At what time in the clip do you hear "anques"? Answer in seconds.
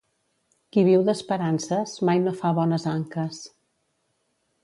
2.95-3.45